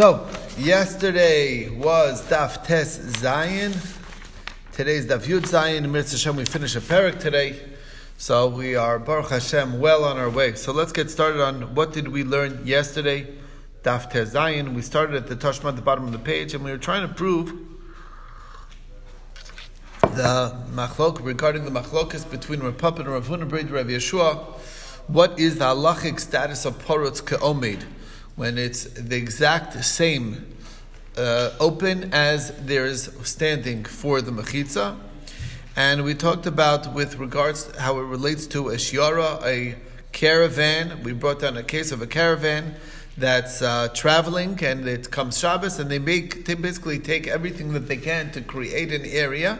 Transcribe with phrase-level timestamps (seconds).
[0.00, 0.26] So,
[0.56, 3.74] yesterday was Daf Tes Zion.
[4.72, 5.92] Today's Daf Yud Zion.
[5.92, 7.60] Mitzvah Hashem, we finish a parak today.
[8.16, 10.54] So we are, Baruch Hashem, well on our way.
[10.54, 13.26] So let's get started on what did we learn yesterday.
[13.82, 14.72] Daf Tes Zion.
[14.72, 17.06] We started at the Tashma at the bottom of the page, and we were trying
[17.06, 17.52] to prove
[20.00, 24.38] the machlok regarding the machlokas between Rav Papa and Rav Huna Rav Yeshua.
[25.08, 27.84] What is the halachic status of porotz ke'omed?
[28.40, 30.46] When it's the exact same
[31.18, 34.96] uh, open as there is standing for the mechitza.
[35.76, 39.76] And we talked about with regards to how it relates to a shiara, a
[40.12, 41.02] caravan.
[41.02, 42.76] We brought down a case of a caravan
[43.18, 47.88] that's uh, traveling and it comes Shabbos and they make they basically take everything that
[47.88, 49.58] they can to create an area.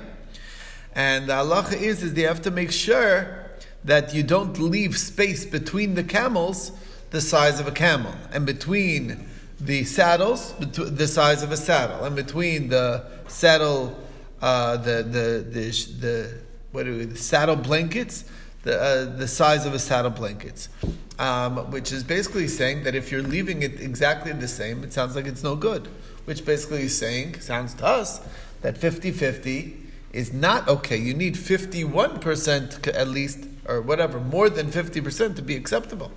[0.95, 3.45] And the halacha is is they have to make sure
[3.85, 6.73] that you don't leave space between the camels
[7.10, 9.28] the size of a camel, and between
[9.60, 13.98] the saddles, the size of a saddle, and between the saddle,
[14.40, 15.70] uh, the, the the
[16.01, 16.38] the
[16.73, 18.24] what are we, the saddle blankets,
[18.62, 20.68] the uh, the size of a saddle blankets,
[21.18, 25.15] um, which is basically saying that if you're leaving it exactly the same, it sounds
[25.15, 25.88] like it's no good.
[26.24, 28.20] Which basically is saying, sounds to us,
[28.60, 29.74] that 50-50
[30.13, 30.96] is not okay.
[30.96, 36.10] You need 51% at least or whatever, more than 50% to be acceptable.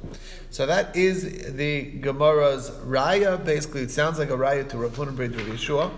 [0.49, 3.43] So that is the Gemara's raya.
[3.45, 5.91] Basically, it sounds like a raya to Rav Huna Brid Yeshua.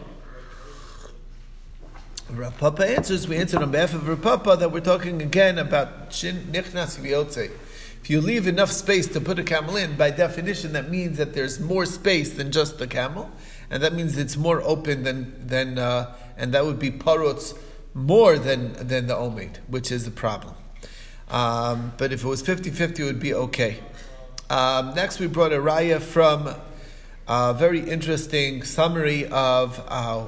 [2.30, 6.12] Rav Papa answers, we answered on behalf of Rav Papa that we're talking again about
[6.12, 7.52] Shin Nichnas V'yotze.
[8.02, 11.34] If you leave enough space to put a camel in, by definition, that means that
[11.34, 13.32] there's more space than just the camel,
[13.70, 17.58] and that means it's more open than, than uh, and that would be parotz
[17.94, 20.54] more than, than the omid, which is the problem.
[21.30, 23.80] Um, but if it was 50 50, it would be okay.
[24.50, 26.54] Um, next, we brought a raya from
[27.28, 30.26] a very interesting summary of uh,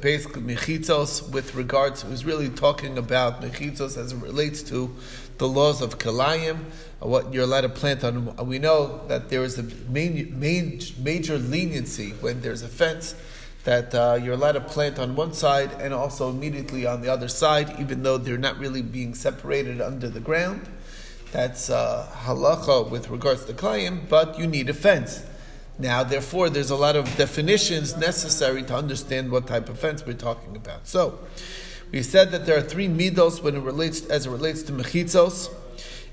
[0.00, 4.94] basically mechitzos with regards, it was really talking about mechitzos as it relates to
[5.38, 6.58] the laws of kalayim,
[7.00, 8.36] what you're allowed to plant on.
[8.46, 13.14] We know that there is a main, main, major leniency when there's a fence
[13.64, 17.28] that uh, you're allowed to plant on one side and also immediately on the other
[17.28, 20.68] side, even though they're not really being separated under the ground.
[21.32, 25.24] That's uh, halacha with regards to klayim, but you need a fence.
[25.78, 30.12] Now, therefore, there's a lot of definitions necessary to understand what type of fence we're
[30.12, 30.86] talking about.
[30.86, 31.18] So,
[31.90, 35.52] we said that there are three midos when it relates as it relates to mechitzos.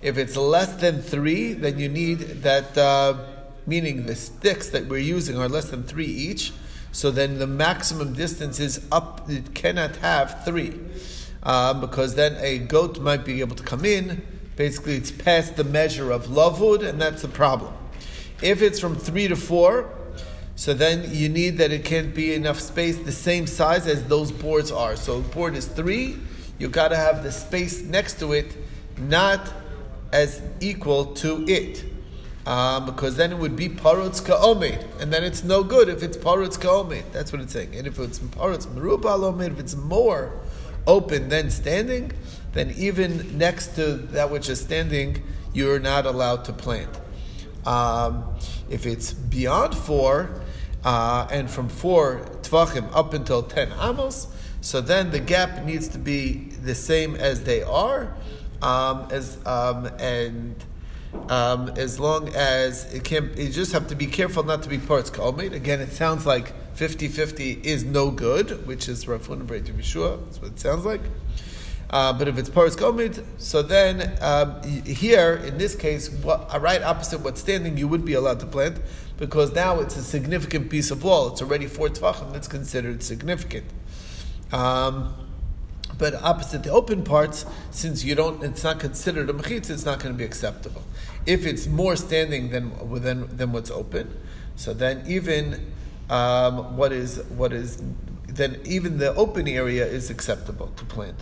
[0.01, 3.17] If it's less than three, then you need that, uh,
[3.67, 6.53] meaning the sticks that we're using are less than three each.
[6.91, 10.79] So then the maximum distance is up, it cannot have three.
[11.43, 14.21] Um, because then a goat might be able to come in.
[14.55, 17.73] Basically, it's past the measure of lavud, and that's the problem.
[18.41, 19.89] If it's from three to four,
[20.55, 24.31] so then you need that it can't be enough space the same size as those
[24.31, 24.95] boards are.
[24.95, 26.17] So board is three,
[26.59, 28.55] you got to have the space next to it
[28.97, 29.51] not
[30.11, 31.83] as equal to it
[32.45, 36.17] um, because then it would be parutz ka'omed, and then it's no good if it's
[36.17, 37.03] parutz ka'omed.
[37.11, 37.75] That's what it's saying.
[37.75, 40.33] And if it's parutz merubal omed, if it's more
[40.87, 42.11] open than standing,
[42.53, 45.21] then even next to that which is standing,
[45.53, 46.89] you're not allowed to plant.
[47.65, 48.25] Um,
[48.69, 50.41] if it's beyond four,
[50.83, 54.27] uh, and from four tvachim up until ten amos,
[54.61, 58.15] so then the gap needs to be the same as they are,
[58.61, 60.55] um, as um, and
[61.29, 64.77] um, as long as it can't, you just have to be careful not to be
[64.77, 65.53] parts kalmate.
[65.53, 70.17] Again, it sounds like 50-50 is no good, which is Rafun and to be sure.
[70.17, 71.01] That's what it sounds like.
[71.89, 76.81] Uh, but if it's parts kalmate, so then um, here in this case, what, right
[76.81, 78.79] opposite what's standing, you would be allowed to plant
[79.17, 81.27] because now it's a significant piece of wall.
[81.27, 82.31] It's already four tvachim.
[82.31, 83.65] That's considered significant.
[84.53, 85.13] Um,
[86.01, 89.99] but opposite the open parts, since you don't, it's not considered a mechitza, it's not
[89.99, 90.81] going to be acceptable.
[91.27, 92.73] If it's more standing than
[93.03, 94.19] than, than what's open,
[94.55, 95.71] so then even
[96.09, 97.83] um, what is what is
[98.27, 101.17] then even the open area is acceptable to plant.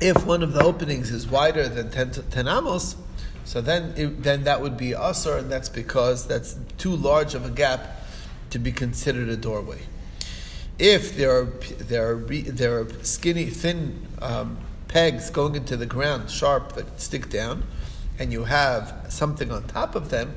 [0.00, 2.94] If one of the openings is wider than 10, 10 amos,
[3.44, 7.44] so then it, then that would be usher, and that's because that's too large of
[7.44, 8.04] a gap
[8.50, 9.80] to be considered a doorway.
[10.78, 14.58] If there are there are there are skinny, thin um,
[14.88, 17.64] pegs going into the ground, sharp that stick down,
[18.18, 20.34] and you have something on top of them,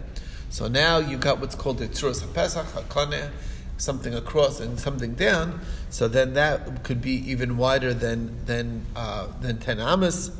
[0.49, 3.31] so now you got what's called the tzuros pesach hakaneh,
[3.77, 5.59] something across and something down.
[5.89, 10.31] So then that could be even wider than than uh, than ten amas,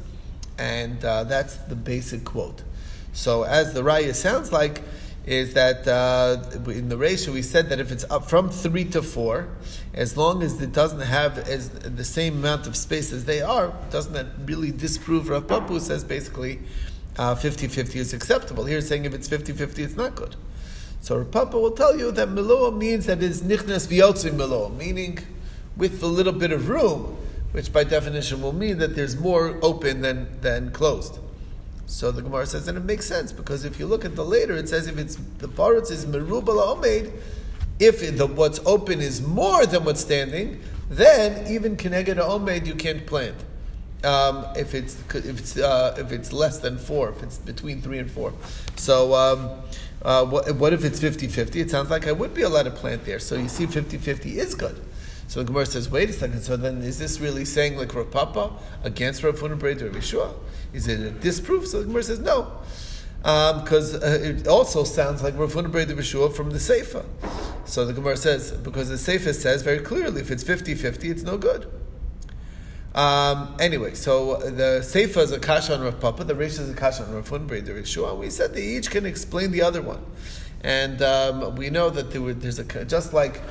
[0.57, 2.63] and uh, that's the basic quote.
[3.11, 4.81] So as the raya sounds like
[5.29, 6.41] is that uh,
[6.71, 9.47] in the ratio we said that if it's up from three to four,
[9.93, 13.71] as long as it doesn't have as the same amount of space as they are,
[13.91, 16.59] doesn't that really disprove Rav who says basically
[17.19, 18.65] uh, 50-50 is acceptable.
[18.65, 20.35] Here saying if it's 50-50 it's not good.
[21.01, 25.19] So Rav Papa will tell you that Miloa means that it's nichnas v'yotzim Miloa, meaning
[25.77, 27.17] with a little bit of room,
[27.51, 31.19] which by definition will mean that there's more open than, than closed.
[31.89, 34.55] So the Gemara says, and it makes sense because if you look at the later,
[34.55, 37.11] it says if it's the parutz is merubal omeid,
[37.79, 43.07] if the, what's open is more than what's standing, then even keneged omeid you can't
[43.07, 43.35] plant.
[44.03, 47.97] Um, if it's if it's uh, if it's less than four, if it's between three
[47.97, 48.33] and four.
[48.75, 49.49] So um,
[50.03, 51.55] uh, what, what, if it's 50-50?
[51.55, 53.19] It sounds like I would be allowed to plant there.
[53.19, 54.79] So you see 50-50 is good.
[55.29, 58.09] So the Gemara says, wait a second, so then is this really saying like Rav
[58.09, 58.51] Papa
[58.83, 60.33] against Rav Huna Breda Yeshua?
[60.73, 61.67] Is it a disproof?
[61.67, 62.51] So the Gemara says, no.
[63.19, 67.05] Because um, uh, it also sounds like Rav Huna Breda Rav from the Seifa.
[67.65, 71.37] So the Gemara says, because the Seifa says very clearly, if it's 50-50, it's no
[71.37, 71.71] good.
[72.95, 76.73] Um, anyway, so the Seifa is a kasha on Rav Papa, the Reish is a
[76.73, 80.03] kasha on Rav Huna Breda Rav We said they each can explain the other one.
[80.61, 83.41] And um, we know that there were, there's a, just like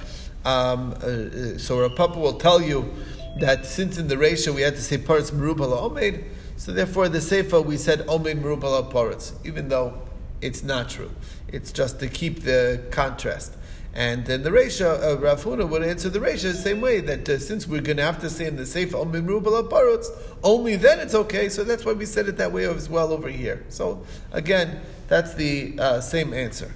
[0.44, 2.92] um, uh, uh, so Rav Papa will tell you
[3.40, 6.24] that since in the ratio we had to say parts merubala omed,
[6.56, 10.00] so therefore the sefer we said omed merubala parts, even though
[10.40, 11.10] it's not true.
[11.48, 13.54] It's just to keep the contrast.
[13.94, 17.28] And then the ratio, uh, Rav Huna would answer the ratio the same way that
[17.28, 20.06] uh, since we're going to have to say in the Sefer Omen Rubal Parutz,
[20.44, 21.48] only then it's okay.
[21.48, 23.64] So that's why we said it that way as well over here.
[23.70, 26.70] So again, that's the uh, same answer.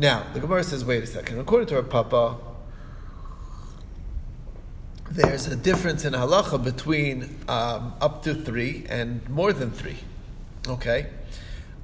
[0.00, 1.40] Now, the Gemara says, wait a second.
[1.40, 2.38] According to our Papa,
[5.10, 9.98] there's a difference in halacha between um, up to three and more than three.
[10.66, 11.08] Okay?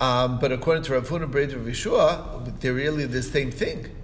[0.00, 3.94] Um, but according to Rav Huna Breda Vishua, they're really the same thing.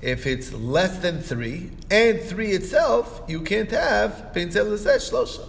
[0.00, 5.46] If it's less than three and three itself, you can't have Peinzel Shlosha.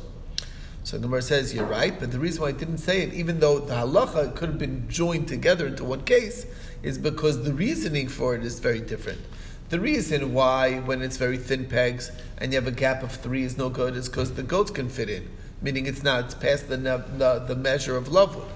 [0.89, 3.59] So Gemara says, you're right, but the reason why I didn't say it, even though
[3.59, 6.47] the halacha could have been joined together into one case,
[6.81, 9.21] is because the reasoning for it is very different.
[9.69, 13.43] The reason why, when it's very thin pegs and you have a gap of three,
[13.43, 15.29] is no good is because the goats can fit in,
[15.61, 18.47] meaning it's not it's past the, the, the measure of lavud.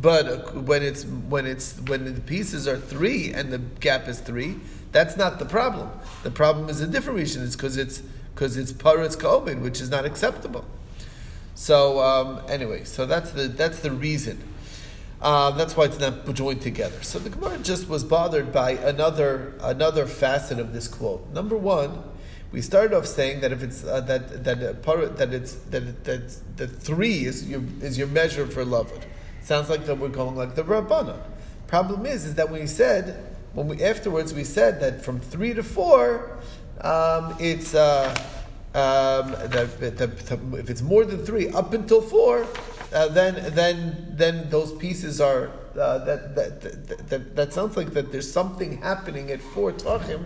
[0.00, 4.18] But uh, when it's when it's when the pieces are three and the gap is
[4.18, 4.56] three,
[4.92, 5.90] that's not the problem.
[6.22, 7.44] The problem is a different reason.
[7.44, 8.02] It's because it's
[8.34, 10.64] because it's paritz kaomin, which is not acceptable.
[11.54, 14.42] So um, anyway, so that's the that's the reason.
[15.20, 17.00] Uh, that's why it's not joined together.
[17.02, 21.28] So the Gemara just was bothered by another another facet of this quote.
[21.32, 22.02] Number one,
[22.50, 26.04] we started off saying that if it's uh, that that uh, part that it's that
[26.04, 28.92] that the three is your is your measure for love.
[29.42, 31.20] Sounds like that we're going like the Rabbana.
[31.66, 35.52] Problem is, is that when we said when we afterwards we said that from three
[35.54, 36.38] to four,
[36.80, 37.74] um, it's.
[37.74, 38.14] Uh,
[38.74, 42.46] um, that, that, that, if it's more than three, up until four,
[42.92, 48.12] uh, then then then those pieces are uh, that, that, that, that sounds like that
[48.12, 50.24] there's something happening at four tachim,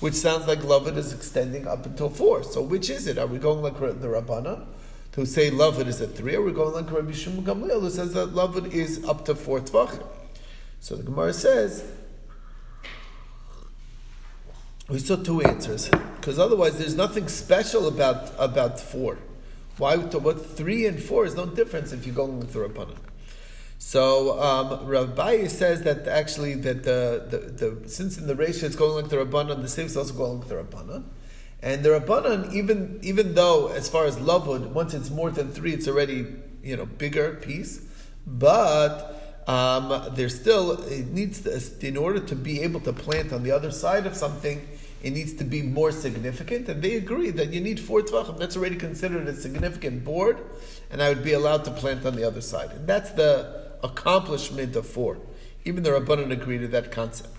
[0.00, 2.42] which sounds like Lavid is extending up until four.
[2.42, 3.18] So which is it?
[3.18, 4.66] Are we going like the Rabbana,
[5.14, 8.14] who say Lavid is at three, or we going like Rabbi Shimon Gamliel, who says
[8.14, 10.06] that Lavid is up to four tachim?
[10.80, 11.84] So the Gemara says
[14.88, 19.18] we saw two answers because otherwise there's nothing special about about four.
[19.78, 19.96] Why?
[19.96, 22.96] What three and four is no difference if you're going with the Rabbanan.
[23.78, 28.76] So um, Rabbi says that actually that the, the, the since in the ratio it's
[28.76, 31.04] going like the Rabbanan, the same is also going like the Rabbanan.
[31.62, 35.72] And the Rabbanan, even even though as far as lavud, once it's more than three,
[35.72, 36.26] it's already
[36.62, 37.80] you know bigger piece,
[38.26, 43.42] but um, there's still it needs to, in order to be able to plant on
[43.42, 44.66] the other side of something
[45.02, 48.38] it needs to be more significant, and they agree that you need four tvachim.
[48.38, 50.38] That's already considered a significant board,
[50.90, 52.70] and I would be allowed to plant on the other side.
[52.72, 55.18] And that's the accomplishment of four.
[55.64, 57.36] Even the Rabbanan agreed to that concept.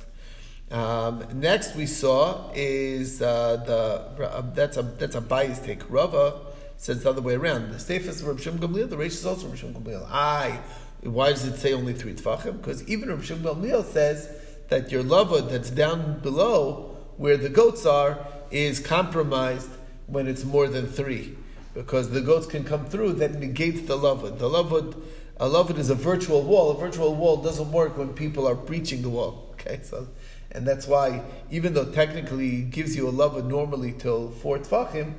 [0.72, 5.88] Um, next, we saw is uh, the uh, that's a that's a bias take.
[5.89, 6.39] Rava
[6.77, 7.72] says the other way around.
[7.72, 10.08] The safest of Rav Gamliel, the Reish is also Rav Shem Gamliel.
[10.10, 10.60] I.
[11.01, 12.58] Why does it say only three tefachim?
[12.58, 14.30] Because even Rav Gamliel says
[14.70, 16.91] that your lava that's down below
[17.22, 18.18] where the goats are
[18.50, 19.70] is compromised
[20.08, 21.38] when it's more than three,
[21.75, 23.13] because the goats can come through.
[23.13, 24.40] That negates the lavud.
[24.40, 25.00] The lavud,
[25.38, 26.72] a lavud is a virtual wall.
[26.72, 29.48] A virtual wall doesn't work when people are breaching the wall.
[29.62, 30.08] Okay, so
[30.51, 35.13] and that's why even though technically it gives you a lavud normally till four tfachim,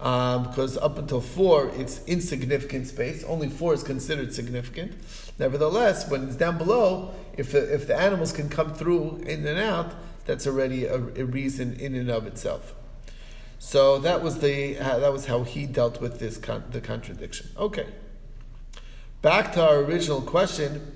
[0.00, 3.22] Um, because up until four, it's insignificant space.
[3.24, 4.92] Only four is considered significant.
[5.38, 9.58] Nevertheless, when it's down below, if the, if the animals can come through in and
[9.58, 9.92] out,
[10.26, 12.74] that's already a, a reason in and of itself.
[13.58, 17.48] So that was the uh, that was how he dealt with this con- the contradiction.
[17.56, 17.86] Okay.
[19.22, 20.92] Back to our original question.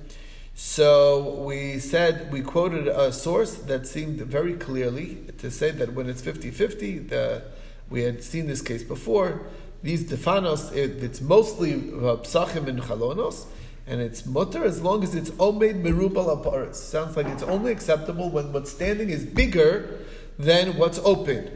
[0.55, 6.11] So we said we quoted a source that seemed very clearly to say that when
[6.11, 7.45] it's 50-50, the,
[7.89, 9.47] we had seen this case before.
[9.83, 13.47] These defanos, it, it's mostly uh, psachim and chalonos,
[13.89, 16.75] and it's mutter as long as it's omed merubal aparis.
[16.75, 19.99] Sounds like it's only acceptable when what's standing is bigger
[20.39, 21.51] than what's open.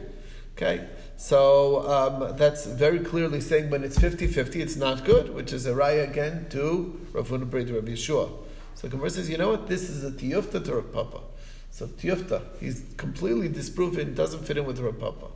[0.55, 5.65] Okay, so um, that's very clearly saying when it's 50-50, it's not good, which is
[5.65, 8.29] a raya again to Rav Huna Rav Yeshua.
[8.75, 9.67] So Gemara says, you know what?
[9.67, 11.21] This is a tiyufta to Rav Papa.
[11.71, 15.27] So tiyufta, he's completely disproven, doesn't fit in with Rav Papa.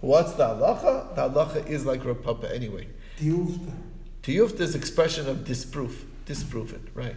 [0.00, 1.14] What's the halacha?
[1.14, 2.86] The halacha is like Rav Papa anyway.
[3.20, 3.72] Tiyufta.
[4.22, 7.16] Tiyufta is expression of disproof, disproven, right?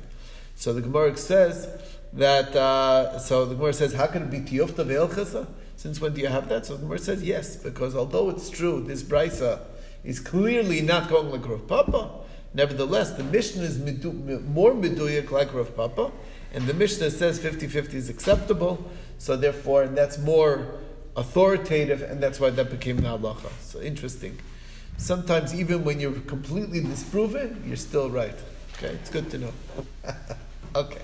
[0.55, 1.67] So the Gemara says
[2.13, 2.55] that.
[2.55, 5.47] Uh, so the Gemara says, how can it be tiyufta ve'elchasa?
[5.75, 6.65] Since when do you have that?
[6.65, 9.59] So the Gemara says yes, because although it's true, this brisa
[10.03, 12.09] is clearly not going like Rav Papa.
[12.53, 16.11] Nevertheless, the Mishnah is midu, more meduyak like Rav Papa,
[16.53, 18.83] and the Mishnah says 50-50 is acceptable.
[19.17, 20.67] So therefore, and that's more
[21.15, 23.51] authoritative, and that's why that became the halacha.
[23.61, 24.37] So interesting.
[24.97, 28.37] Sometimes even when you're completely disproven, you're still right.
[28.83, 29.53] Okay, it's good to know.
[30.75, 31.03] okay.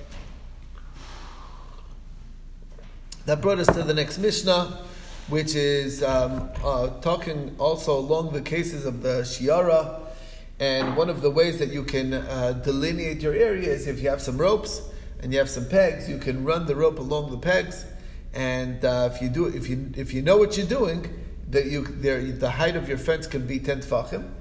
[3.27, 4.83] That brought us to the next Mishnah,
[5.27, 9.99] which is um, uh, talking also along the cases of the Shiara.
[10.59, 14.09] And one of the ways that you can uh, delineate your area is if you
[14.09, 14.81] have some ropes
[15.21, 17.85] and you have some pegs, you can run the rope along the pegs.
[18.33, 21.13] And uh, if you do, if you if you know what you're doing,
[21.51, 24.31] that you there, the height of your fence can be ten tefachim,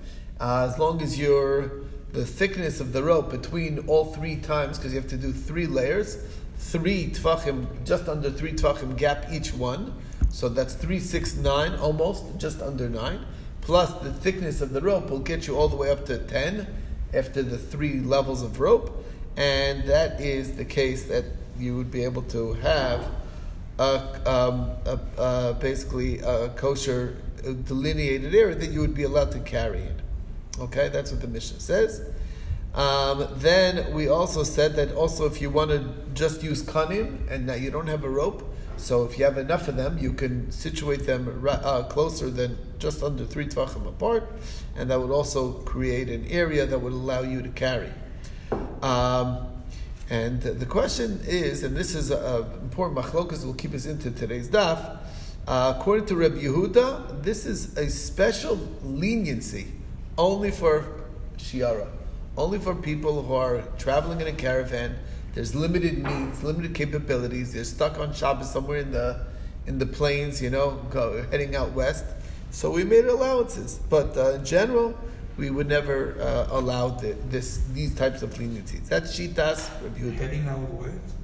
[0.41, 1.86] uh, as long as your
[2.17, 5.67] the thickness of the rope between all three times, because you have to do three
[5.67, 6.17] layers,
[6.57, 9.93] three tefachim, just under three tefachim gap each one.
[10.31, 13.27] So that's three, six, nine, almost just under nine.
[13.61, 16.67] Plus the thickness of the rope will get you all the way up to ten
[17.13, 19.05] after the three levels of rope,
[19.37, 21.25] and that is the case that
[21.59, 23.11] you would be able to have
[23.79, 24.71] a, um,
[25.19, 27.19] a, basically a kosher
[27.65, 30.01] delineated area that you would be allowed to carry it.
[30.59, 32.01] Okay, that's what the Mishnah says.
[32.75, 37.49] Um, then we also said that also if you want to just use kanim and
[37.49, 38.43] that you don't have a rope,
[38.77, 43.03] so if you have enough of them, you can situate them uh, closer than just
[43.03, 44.31] under three tvachim apart,
[44.77, 47.91] and that would also create an area that would allow you to carry.
[48.83, 49.49] Um,
[50.11, 54.49] and the question is, and this is an important machlokas will keep us into today's
[54.49, 54.99] daf.
[55.49, 59.73] Uh, according to Reb Yehuda, this is a special leniency
[60.19, 60.85] only for
[61.39, 61.89] shiara,
[62.37, 64.97] only for people who are traveling in a caravan.
[65.35, 67.53] There's limited means, limited capabilities.
[67.53, 69.27] They're stuck on Shabbos somewhere in the
[69.67, 72.05] in the plains, you know, go, heading out west.
[72.51, 74.97] So we made allowances, but uh, in general,
[75.37, 78.87] we would never uh, allow the, this these types of leniencies.
[78.89, 79.69] That's shitas.
[80.17, 81.15] Heading out west.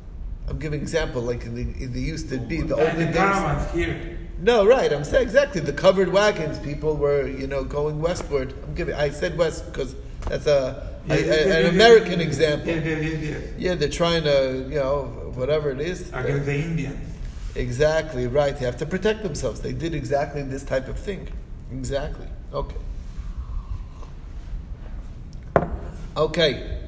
[0.49, 3.71] I'm giving example like in the, in the used to be the Like olden days.
[3.73, 4.19] here.
[4.43, 4.93] No, right.
[4.93, 6.59] I'm saying exactly the covered wagons.
[6.59, 8.53] People were you know going westward.
[8.65, 8.95] I'm giving.
[8.95, 9.95] I said west because
[10.29, 12.69] that's a, a- Yeah, yeah, a- yeah, an yeah, American yeah, example.
[12.75, 13.39] Yeah, yeah, yeah, yeah.
[13.57, 15.05] Yeah, they're trying to you know
[15.37, 16.09] whatever it is.
[16.13, 17.09] Against the Indians.
[17.55, 18.57] Exactly right.
[18.59, 19.61] They have to protect themselves.
[19.61, 21.29] They did exactly this type of thing.
[21.71, 22.27] Exactly.
[22.53, 22.77] Okay.
[26.17, 26.79] Okay.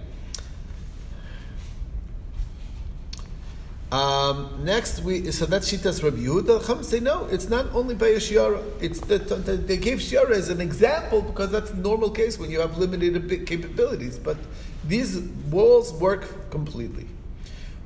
[3.94, 6.66] Um, next, we so that's Shitas Rabbi Yehuda.
[6.66, 7.26] Chum say no.
[7.26, 8.60] It's not only by a shiara.
[8.80, 12.58] It's the, the, they gave shiara as an example because that's normal case when you
[12.58, 14.18] have limited capabilities.
[14.18, 14.36] But
[14.84, 17.06] these walls work completely.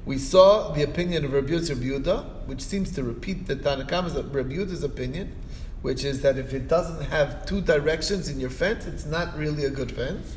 [0.06, 4.54] We saw the opinion of Rabbi Yehuda, which seems to repeat the Tanna Kamma's Rabbi
[4.54, 5.36] Yehuda's opinion,
[5.82, 9.66] which is that if it doesn't have two directions in your fence, it's not really
[9.66, 10.36] a good fence.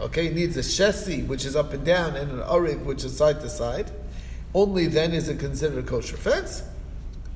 [0.00, 3.16] Okay, it needs a chassis, which is up and down, and an arik, which is
[3.16, 3.90] side to side.
[4.54, 6.62] Only then is it considered a kosher fence.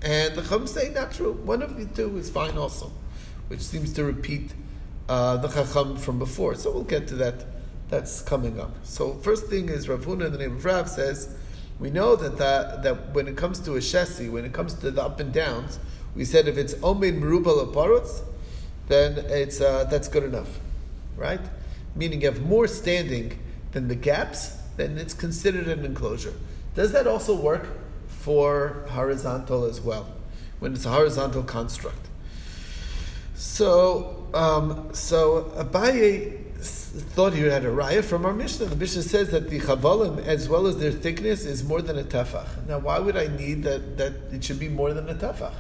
[0.03, 1.33] And the Chum say not true.
[1.33, 2.93] One of the two is fine also,
[3.49, 4.53] which seems to repeat
[5.09, 6.55] uh, the Chacham from before.
[6.55, 7.45] So we'll get to that.
[7.91, 8.75] That's coming up.
[8.83, 11.35] So first thing is Rav Huna in the name of Rav says,
[11.79, 14.91] we know that the, that when it comes to a chassis, when it comes to
[14.91, 15.79] the up and downs,
[16.17, 18.23] we said if it's omed merubal aparutz,
[18.89, 20.61] then it's uh, that's good enough,
[21.17, 21.41] right?
[21.95, 23.39] Meaning you have more standing
[23.73, 26.35] than the gaps, then it's considered an enclosure.
[26.75, 27.69] Does that also work
[28.09, 30.07] for horizontal as well,
[30.59, 32.09] when it's a horizontal construct?
[33.35, 38.67] So, um, so Abaye thought he had a raya from our Mishnah.
[38.67, 42.05] The Mishnah says that the chavalim, as well as their thickness, is more than a
[42.05, 42.67] tefach.
[42.67, 43.99] Now, why would I need that?
[43.99, 45.55] That it should be more than a tefach?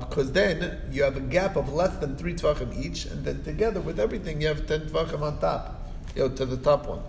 [0.00, 3.80] Because then you have a gap of less than three tvachim each, and then together
[3.80, 7.00] with everything, you have ten tvachim on top, you know, to the top one.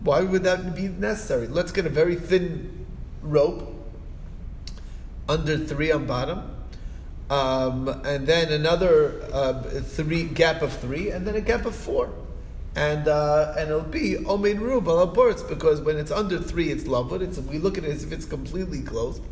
[0.00, 1.48] Why would that be necessary?
[1.48, 2.86] Let's get a very thin
[3.22, 3.74] rope,
[5.28, 6.50] under three on bottom,
[7.30, 12.10] um, and then another uh, three gap of three, and then a gap of four,
[12.76, 17.20] and uh, and it'll be omein rubal aborts because when it's under three, it's lavud.
[17.20, 19.22] It's we look at it as if it's completely closed.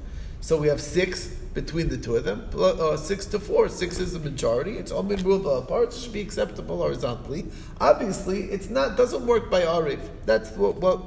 [0.40, 3.68] So we have six between the two of them, uh, six to four.
[3.68, 4.76] Six is the majority.
[4.78, 5.88] It's omein rubal apart.
[5.88, 7.46] It should be acceptable horizontally.
[7.80, 10.00] Obviously, it's not doesn't work by arif.
[10.24, 11.00] That's what what.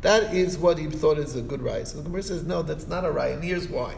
[0.00, 1.90] That is what he thought is a good rise.
[1.90, 3.96] So the Gemara says, no, that's not a rise, and here's why.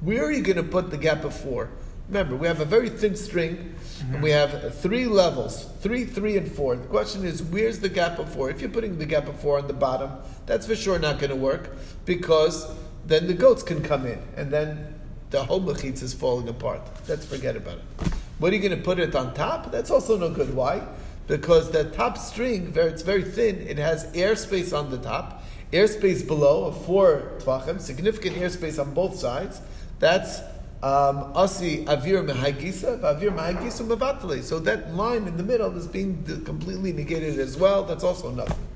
[0.00, 1.70] Where are you going to put the gap of four?
[2.06, 3.74] Remember, we have a very thin string,
[4.12, 6.76] and we have three levels three, three, and four.
[6.76, 8.50] The question is, where's the gap of four?
[8.50, 10.10] If you're putting the gap of four on the bottom,
[10.46, 11.70] that's for sure not going to work
[12.04, 12.70] because
[13.06, 14.94] then the goats can come in, and then
[15.30, 16.80] the whole mechitz is falling apart.
[17.08, 18.12] Let's forget about it.
[18.38, 19.70] What are you going to put it on top?
[19.70, 20.54] That's also no good.
[20.54, 20.82] Why?
[21.26, 26.26] Because the top string, very- it's very thin, it has airspace on the top, airspace
[26.26, 29.60] below of four tvachim, significant airspace on both sides.
[30.00, 30.40] That's
[30.82, 34.42] um, asi avir mehagisa, avir mehagisa mevatale.
[34.42, 37.84] So that line in the middle is being completely negated as well.
[37.84, 38.66] That's also nothing.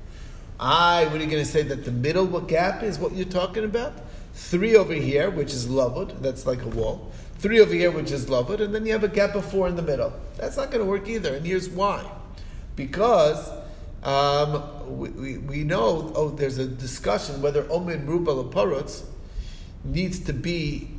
[0.59, 3.25] I, what are you going to say that the middle what gap is what you're
[3.25, 3.93] talking about?
[4.35, 7.09] Three over here, which is lavud, that's like a wall.
[7.39, 9.77] Three over here, which is lavud, and then you have a gap of four in
[9.77, 10.11] the middle.
[10.35, 12.05] That's not going to work either, and here's why.
[12.75, 13.49] Because
[14.03, 19.05] um, we, we, we know, oh, there's a discussion whether Omen Rubal Parutz
[19.85, 20.89] needs to be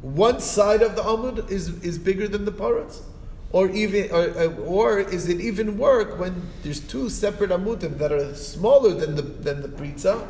[0.00, 3.02] one side of the Amud is, is bigger than the Parutz.
[3.50, 8.34] Or even, or, or is it even work when there's two separate amudim that are
[8.34, 10.28] smaller than the than the pritza,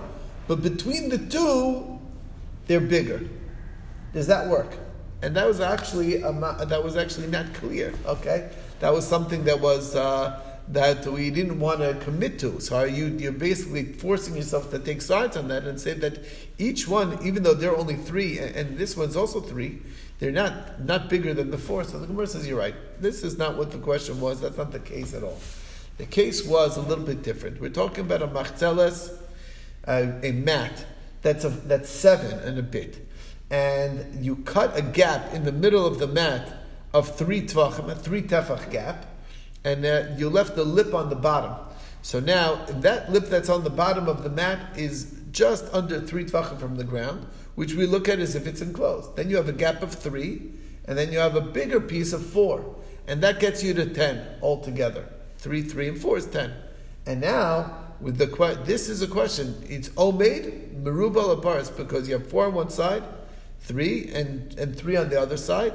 [0.48, 2.00] but between the two,
[2.66, 3.20] they're bigger?
[4.12, 4.76] Does that work?
[5.22, 7.92] And that was actually ma- that was actually not clear.
[8.06, 12.60] Okay, that was something that was uh, that we didn't want to commit to.
[12.60, 16.24] So you you're basically forcing yourself to take sides on that and say that
[16.58, 19.82] each one, even though there are only three, and, and this one's also three,
[20.18, 21.84] they're not not bigger than the four.
[21.84, 22.74] So the Gemara says you're right.
[23.00, 24.40] This is not what the question was.
[24.40, 25.38] That's not the case at all.
[25.98, 27.60] The case was a little bit different.
[27.60, 29.18] We're talking about a machzeles,
[29.88, 30.84] a mat
[31.22, 33.08] that's a, that's seven and a bit,
[33.50, 36.52] and you cut a gap in the middle of the mat
[36.92, 39.06] of three tvachim, a three tefach gap,
[39.64, 41.54] and uh, you left the lip on the bottom.
[42.02, 46.24] So now that lip that's on the bottom of the mat is just under three
[46.24, 49.16] tvachim from the ground, which we look at as if it's enclosed.
[49.16, 50.52] Then you have a gap of three,
[50.86, 54.24] and then you have a bigger piece of four, and that gets you to ten
[54.42, 55.08] altogether.
[55.38, 56.52] Three, three, and four is ten.
[57.06, 58.26] And now with the
[58.64, 59.62] this is a question.
[59.68, 63.02] It's omeid merubal aparis because you have four on one side,
[63.60, 65.74] three and and three on the other side.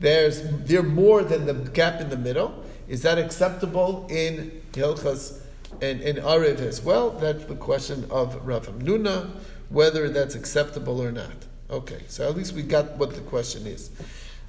[0.00, 2.64] There's they're more than the gap in the middle.
[2.88, 5.40] Is that acceptable in Hilchas
[5.80, 7.10] and in Ariv as well?
[7.10, 9.30] That's the question of Rav Huna,
[9.68, 11.46] whether that's acceptable or not.
[11.70, 13.90] Okay, so at least we got what the question is.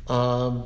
[0.08, 0.64] Um,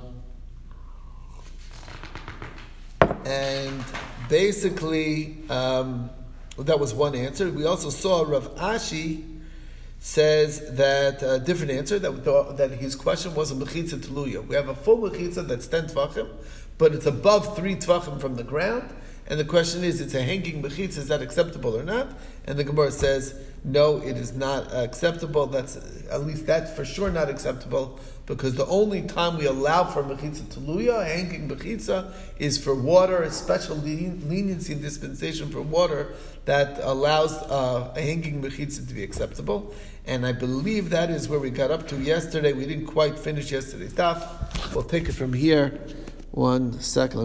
[3.26, 3.84] and
[4.30, 6.10] basically, um,
[6.64, 7.50] that was one answer.
[7.50, 9.24] We also saw Rav Ashi
[10.00, 14.46] says that a different answer that that his question was a mechitza teluya.
[14.48, 16.30] We have a full mechitza that's ten tvachim,
[16.78, 18.90] but it's above three tvachim from the ground.
[19.28, 20.98] And the question is, it's a hanging mechitza.
[20.98, 22.10] Is that acceptable or not?
[22.46, 23.34] And the Gemara says,
[23.64, 25.48] no, it is not acceptable.
[25.48, 25.78] That's
[26.12, 30.44] at least that's for sure not acceptable because the only time we allow for mechitza
[30.44, 36.14] teluya, hanging mechitza, is for water, a special leniency dispensation for water
[36.46, 39.74] that allows uh, a hanging mechitza to be acceptable.
[40.06, 42.54] And I believe that is where we got up to yesterday.
[42.54, 44.74] We didn't quite finish yesterday's daf.
[44.74, 45.80] We'll take it from here.
[46.32, 47.22] One second.